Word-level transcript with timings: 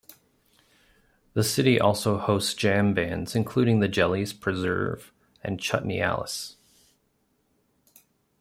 The 1.33 1.43
city 1.43 1.79
also 1.79 2.17
hosts 2.17 2.55
jam 2.55 2.95
bands, 2.95 3.35
including 3.35 3.81
the 3.81 3.87
Jellies, 3.87 4.33
Preserve, 4.33 5.13
and 5.43 5.59
Chutney 5.59 6.01
Alice. 6.01 6.55